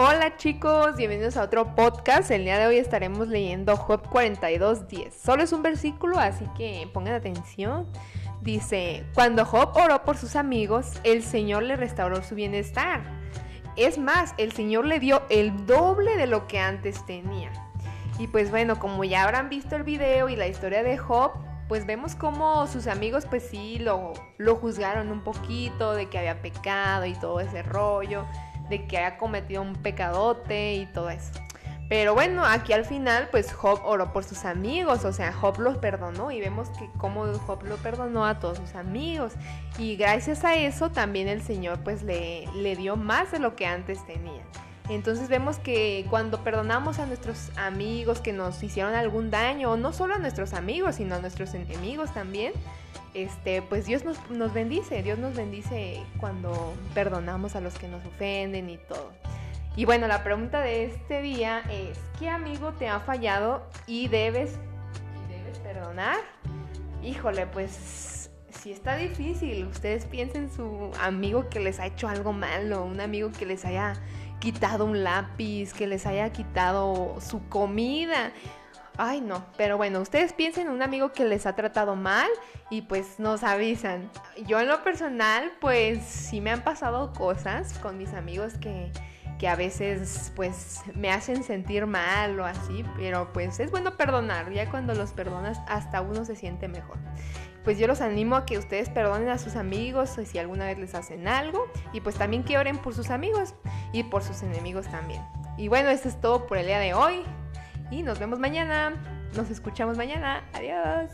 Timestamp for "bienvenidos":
0.96-1.36